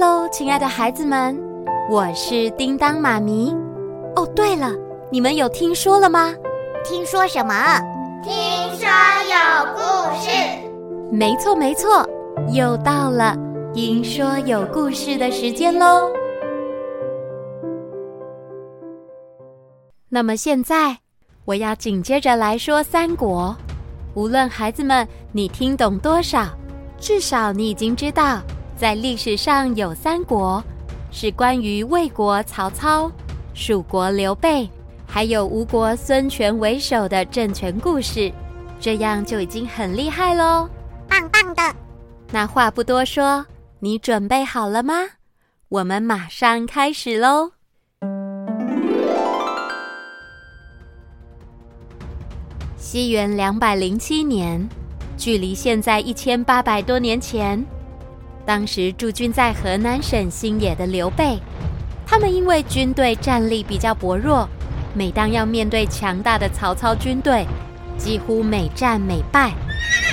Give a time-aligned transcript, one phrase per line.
[0.00, 1.38] 喽，亲爱的孩子们，
[1.90, 3.54] 我是叮当妈咪。
[4.16, 4.72] 哦，对了，
[5.12, 6.34] 你们有听说了吗？
[6.82, 7.54] 听说什么？
[8.22, 8.32] 听
[8.78, 8.88] 说
[9.28, 10.30] 有故事。
[11.12, 12.08] 没错，没错，
[12.50, 13.36] 又到了
[13.74, 16.10] 听说有故事的时间喽。
[20.08, 20.96] 那么现在，
[21.44, 23.54] 我要紧接着来说三国。
[24.14, 26.46] 无论孩子们你听懂多少，
[26.98, 28.40] 至少你已经知道。
[28.80, 30.64] 在历史上有三国，
[31.10, 33.12] 是关于魏国曹操、
[33.52, 34.66] 蜀国刘备，
[35.06, 38.32] 还有吴国孙权为首的政权故事，
[38.80, 40.66] 这样就已经很厉害喽！
[41.06, 41.76] 棒棒的。
[42.32, 43.44] 那话不多说，
[43.80, 44.94] 你准备好了吗？
[45.68, 47.50] 我们马上开始喽！
[52.78, 54.66] 西元两百零七年，
[55.18, 57.62] 距离现在一千八百多年前。
[58.50, 61.38] 当时驻军在河南省新野的刘备，
[62.04, 64.48] 他们因为军队战力比较薄弱，
[64.92, 67.46] 每当要面对强大的曹操军队，
[67.96, 69.52] 几乎每战每败。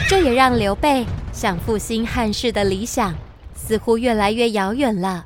[0.07, 1.03] 这也让刘备
[1.33, 3.11] 想复兴汉室的理想
[3.55, 5.25] 似乎越来越遥远了。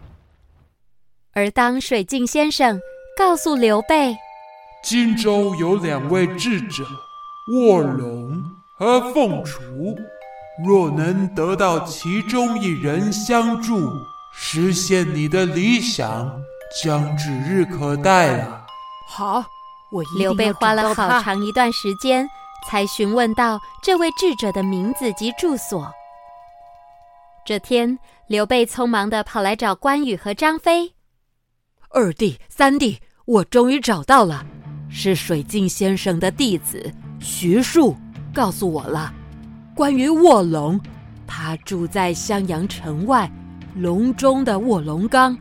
[1.33, 2.79] 而当水镜先生
[3.17, 4.15] 告诉刘备，
[4.85, 6.85] 荆州有两位智者，
[7.51, 8.41] 卧龙
[8.77, 9.59] 和凤雏。
[10.63, 13.91] 若能得到其中一人相助，
[14.33, 16.31] 实现你的理想，
[16.83, 18.65] 将指日可待了。
[19.07, 19.43] 好，
[19.91, 22.27] 我刘备花了好长一段时间，
[22.67, 25.91] 才询问到这位智者的名字及住所。
[27.45, 30.93] 这天，刘备匆忙的跑来找关羽和张飞。
[31.89, 34.45] 二弟、三弟，我终于找到了，
[34.89, 37.97] 是水镜先生的弟子徐庶
[38.33, 39.13] 告诉我了。
[39.81, 40.79] 关于卧龙，
[41.25, 43.27] 他住在襄阳城外
[43.73, 45.35] 隆中的卧龙岗。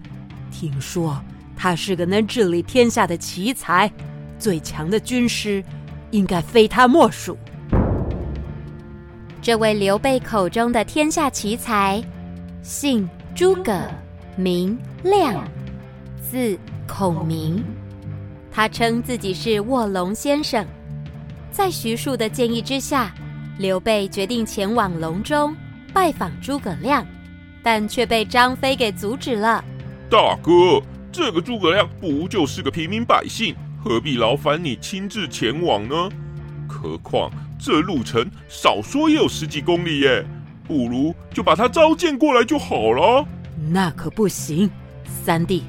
[0.51, 1.23] 听说
[1.55, 3.93] 他是个能治理天下的奇才，
[4.39, 5.63] 最强的军师
[6.11, 7.37] 应该非他莫属。
[9.43, 12.03] 这位刘备口中的天下奇才，
[12.63, 13.79] 姓诸葛，
[14.37, 15.47] 名亮，
[16.19, 16.59] 字
[16.89, 17.63] 孔明。
[18.51, 20.65] 他称自己是卧龙先生，
[21.51, 23.15] 在徐庶的建议之下。
[23.61, 25.55] 刘备决定前往隆中
[25.93, 27.07] 拜访诸葛亮，
[27.63, 29.63] 但却被张飞给阻止了。
[30.09, 30.83] 大哥，
[31.13, 35.95] 这个诸葛亮不就是个平民百姓，何必劳烦你亲自前往呢？
[36.67, 40.25] 何况这路程少说也有十几公里耶，
[40.67, 43.23] 不如就把他召见过来就好了。
[43.71, 44.71] 那可不行，
[45.05, 45.65] 三弟，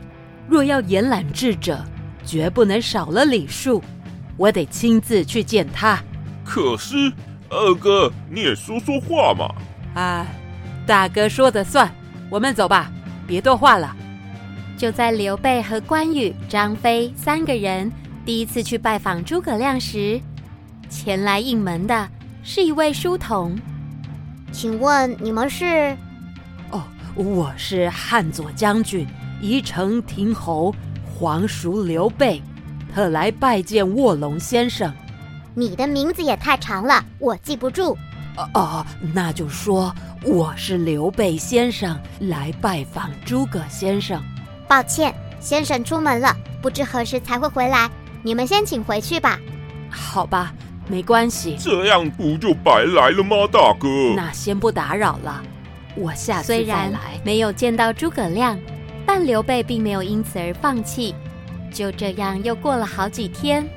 [0.48, 1.84] 若要延揽智者，
[2.24, 3.84] 绝不能少了礼数，
[4.38, 6.02] 我得亲自去见他。
[6.46, 7.12] 可是。
[7.52, 9.54] 二哥，你也说说话嘛！
[9.94, 10.26] 啊，
[10.88, 11.94] 大哥说的算，
[12.30, 12.90] 我们走吧，
[13.28, 13.94] 别多话了。
[14.78, 17.92] 就在刘备和关羽、张飞三个人
[18.26, 20.20] 第一次去拜访诸葛亮时，
[20.90, 22.08] 前来应门的
[22.42, 23.60] 是一位书童。
[24.54, 25.96] 请问你们是？
[26.72, 26.82] 哦，
[27.16, 29.06] 我是汉左将军、
[29.42, 30.74] 宜城亭侯
[31.06, 32.42] 黄叔刘备，
[32.96, 34.92] 特来拜见卧龙先生。
[35.54, 37.98] 你的名字也太长了，我记不住。
[38.38, 44.22] 哦哦，那就说我是刘备先生来拜访诸葛先生。
[44.68, 47.90] 抱歉，先生出门了，不知何时才会回来。
[48.24, 49.38] 你们先请回去吧。
[49.90, 50.54] 好吧，
[50.88, 51.58] 没关系。
[51.60, 53.88] 这样不就白来了吗，大哥？
[54.16, 55.44] 那先不打扰了，
[55.96, 56.64] 我下次再来。
[56.64, 56.92] 虽然
[57.26, 58.58] 没有见到诸葛亮，
[59.06, 61.14] 但刘备并没有因此而放弃。
[61.74, 63.68] 就这样，又过了好几天。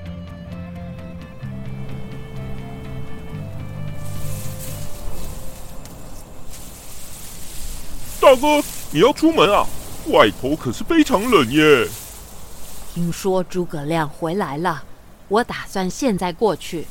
[8.34, 9.64] 大哥，你要出门啊？
[10.08, 11.86] 外头可是非常冷耶。
[12.92, 14.82] 听说诸葛亮回来了，
[15.28, 16.84] 我打算现在过去。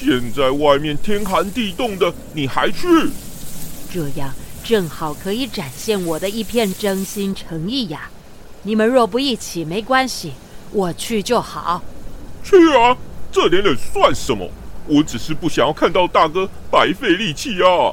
[0.00, 2.86] 现在外面天寒地冻的，你还去？
[3.92, 4.32] 这样
[4.64, 8.08] 正好可以展现我的一片真心诚意呀。
[8.62, 10.32] 你们若不一起，没关系，
[10.70, 11.82] 我去就好。
[12.42, 12.96] 去啊！
[13.30, 14.48] 这点冷算什么？
[14.86, 17.92] 我只是不想要看到大哥白费力气啊。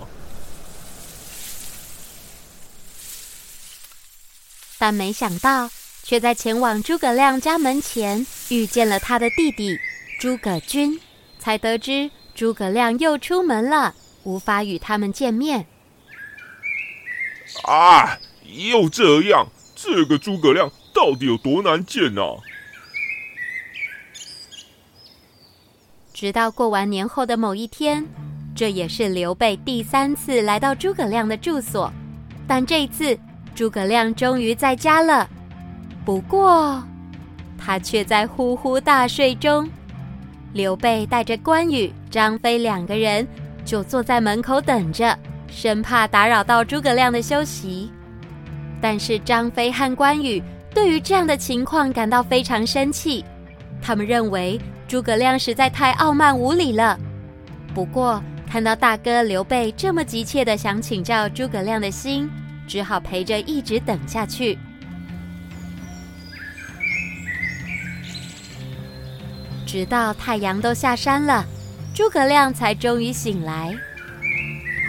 [4.81, 5.69] 但没想到，
[6.03, 9.77] 却在前往诸葛亮家门前遇见了他的弟弟
[10.21, 10.97] 诸葛均，
[11.37, 13.93] 才得知诸葛亮又出门了，
[14.23, 15.67] 无法与他们见面。
[17.63, 18.17] 啊！
[18.69, 22.21] 又这样，这个诸葛亮到底有多难见呢？
[26.13, 28.05] 直到过完年后的某一天，
[28.55, 31.91] 这也是刘备第三次来到诸葛亮的住所，
[32.47, 33.19] 但这一次。
[33.59, 35.29] 诸葛亮终于在家了。
[36.05, 36.81] 不过，
[37.57, 39.69] 他却在呼呼大睡中。
[40.53, 43.27] 刘备带着关羽、张飞两个人
[43.65, 45.13] 就坐在门口等着，
[45.49, 47.91] 生怕打扰到诸葛亮的休息。
[48.79, 50.41] 但是张飞和关羽
[50.73, 53.25] 对于这样的情况感到非常生气，
[53.81, 54.57] 他们认为
[54.87, 56.97] 诸葛亮实在太傲慢无礼了。
[57.75, 62.31] 不过看到大哥刘备这么急切地想请教诸葛亮的心，
[62.69, 64.57] 只好陪着一直等下去。
[69.65, 71.43] 直到太阳都下山了，
[71.93, 73.75] 诸葛亮才终于醒来。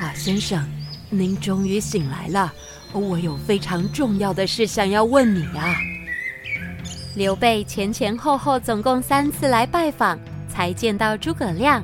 [0.00, 0.62] 啊，先生，
[1.09, 2.53] 您终于醒来了。
[2.93, 5.75] 我有非常重要的事想要问你啊。
[7.15, 10.19] 刘备前前后后总共三次来拜访，
[10.49, 11.83] 才见到诸葛亮。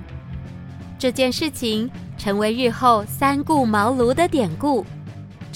[0.98, 4.84] 这件事情成为日后三顾茅庐的典故。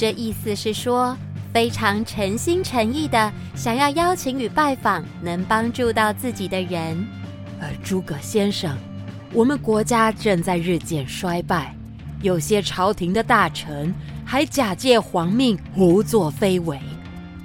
[0.01, 1.15] 这意思是说，
[1.53, 7.07] 非常诚心诚意的想要邀请与拜访能帮助到自己的人。
[7.61, 8.75] 呃，诸葛先生，
[9.35, 11.77] 我们国家正在日渐衰败，
[12.23, 13.95] 有些朝廷的大臣。
[14.25, 16.81] 还假借皇命胡作非为，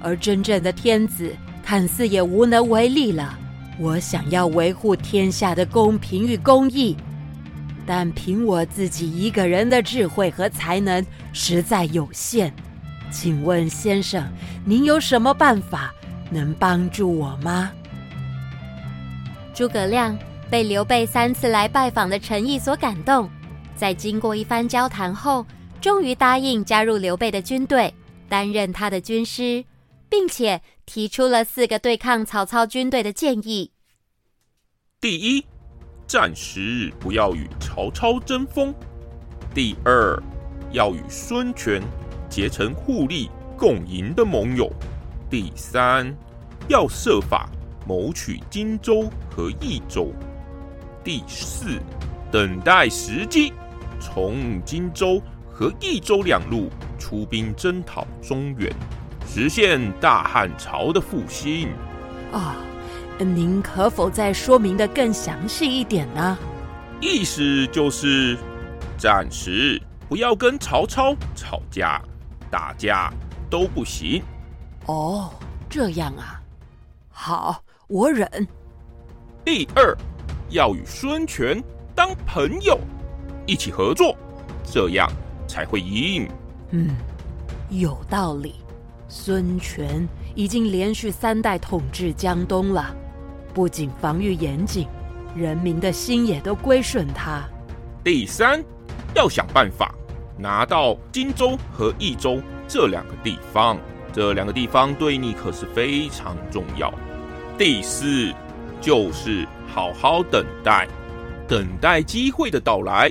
[0.00, 1.30] 而真正的天子
[1.62, 3.38] 看似也无能为力了。
[3.78, 6.96] 我想要维护天下的公平与公义，
[7.86, 12.52] 但凭我自己一个人的智慧和才能实在有限。
[13.10, 14.28] 请问先生，
[14.64, 15.94] 您有什么办法
[16.30, 17.70] 能帮助我吗？
[19.54, 20.18] 诸葛亮
[20.50, 23.30] 被刘备三次来拜访的诚意所感动，
[23.76, 25.46] 在经过一番交谈后。
[25.78, 27.94] 终于答应加入刘备的军队，
[28.28, 29.64] 担任他的军师，
[30.08, 33.70] 并且提出了四个对抗曹操军队的建议。
[35.00, 35.46] 第一，
[36.06, 38.72] 暂时不要与曹操争锋；
[39.54, 40.22] 第二，
[40.72, 41.82] 要与孙权
[42.28, 44.70] 结成互利共赢的盟友；
[45.28, 46.16] 第三，
[46.68, 47.48] 要设法
[47.86, 50.12] 谋取荆州和益州；
[51.02, 51.78] 第四，
[52.30, 53.52] 等待时机，
[54.00, 55.22] 从荆州。
[55.58, 56.68] 和益州两路
[56.98, 58.70] 出兵征讨中原，
[59.26, 61.70] 实现大汉朝的复兴。
[62.30, 62.52] 哦，
[63.24, 66.38] 您可否再说明的更详细一点呢？
[67.00, 68.36] 意思就是，
[68.98, 72.00] 暂时不要跟曹操吵架、
[72.50, 73.12] 打架
[73.48, 74.22] 都不行。
[74.86, 75.30] 哦，
[75.68, 76.40] 这样啊，
[77.10, 78.28] 好，我忍。
[79.44, 79.96] 第二，
[80.50, 81.62] 要与孙权
[81.94, 82.78] 当朋友，
[83.46, 84.16] 一起合作，
[84.64, 85.10] 这样。
[85.48, 86.28] 才会赢。
[86.72, 86.96] 嗯，
[87.70, 88.56] 有道理。
[89.06, 92.92] 孙权已经连续三代统治江东了，
[93.56, 94.86] 不仅防御严谨，
[95.34, 97.42] 人民的心也都归顺他。
[98.04, 98.62] 第三，
[99.14, 99.94] 要想办法
[100.36, 102.38] 拿到荆州和益州
[102.68, 103.78] 这两个地方，
[104.12, 106.92] 这两个地方对你可是非常重要。
[107.56, 108.30] 第四，
[108.78, 110.86] 就是好好等待，
[111.48, 113.10] 等待机会的到来，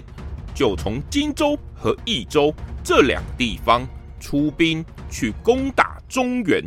[0.54, 1.58] 就从荆州。
[1.78, 2.52] 和益州
[2.84, 3.86] 这两个地方
[4.20, 6.64] 出兵去攻打中原，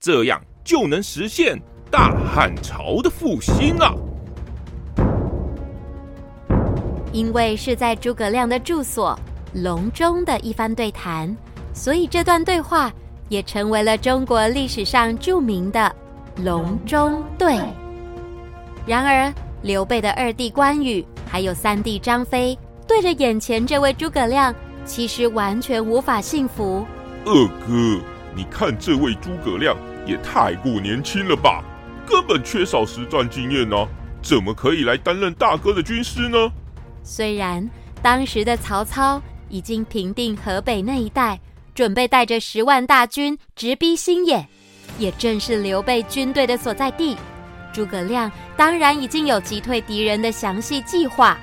[0.00, 1.60] 这样就能实现
[1.90, 3.94] 大汉朝的复兴啊。
[7.12, 9.18] 因为是在诸葛亮的住所
[9.54, 11.34] 隆中的一番对谈，
[11.72, 12.92] 所以这段对话
[13.28, 15.90] 也成为了中国历史上著名的
[16.44, 17.58] 隆中对。
[18.86, 22.56] 然而，刘备的二弟关羽还有三弟张飞。
[22.86, 26.86] 对着眼前这位诸葛亮，其实完全无法信服。
[27.24, 27.32] 二
[27.66, 28.00] 哥，
[28.34, 29.76] 你看这位诸葛亮
[30.06, 31.64] 也太过年轻了吧，
[32.26, 33.76] 本缺少实战经验呢，
[34.22, 36.50] 怎么可以来担任大哥的军师呢？
[37.02, 37.68] 虽然
[38.02, 41.38] 当时的曹操已经平定河北那一带，
[41.74, 44.46] 准备带着十万大军直逼新野，
[44.98, 47.16] 也正是刘备军队的所在地。
[47.72, 51.38] 诸葛亮当然已经有击退敌人的详细计划，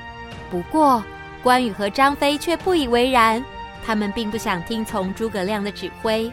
[0.51, 1.03] 不过。
[1.43, 3.43] 关羽和张飞却不以为然，
[3.85, 6.31] 他们并不想听从诸葛亮的指挥。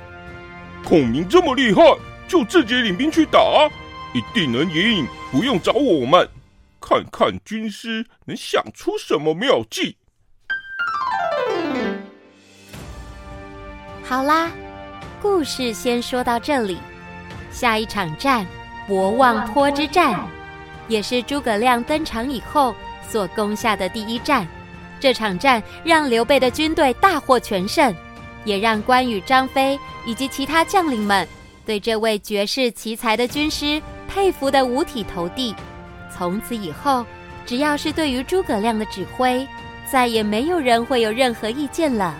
[0.84, 1.82] 孔明这么厉害，
[2.28, 3.40] 就自己领兵去打，
[4.12, 6.28] 一定能赢，不用找我们。
[6.80, 9.96] 看看军师能想出什么妙计。
[14.02, 14.50] 好啦，
[15.22, 16.78] 故事先说到这里。
[17.52, 18.46] 下一场战，
[18.88, 20.26] 博望坡之战，
[20.88, 22.74] 也是诸葛亮登场以后
[23.08, 24.46] 所攻下的第一战。
[24.98, 27.94] 这场战让刘备的军队大获全胜，
[28.44, 31.26] 也让关羽、张飞以及其他将领们
[31.64, 35.54] 对这位绝世奇才的军师佩服得五体投地。
[36.12, 37.06] 从此以后，
[37.46, 39.46] 只要是对于诸葛亮的指挥，
[39.90, 42.14] 再也没有人会有任何意见了。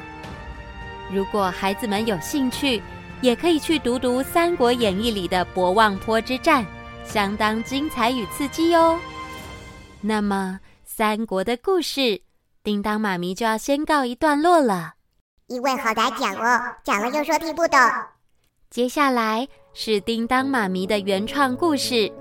[1.13, 2.81] 如果孩子们有兴趣，
[3.21, 6.65] 也可以去读读《三国演义》里的博望坡之战，
[7.05, 8.97] 相当精彩与刺激哟。
[10.01, 12.23] 那么，三国的故事，
[12.63, 14.95] 叮当妈咪就要先告一段落了。
[15.49, 17.79] 因为好难讲哦，讲了又说听不懂。
[18.71, 21.95] 接下来是叮当妈咪的原创故事《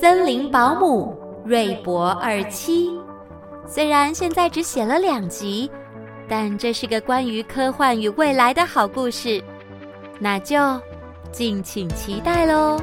[0.00, 2.88] 森林保姆瑞博二七》。
[3.66, 5.70] 虽然现在只写了两集，
[6.26, 9.44] 但这是个关于科幻与未来的好故事，
[10.18, 10.56] 那就
[11.30, 12.80] 敬请期待喽。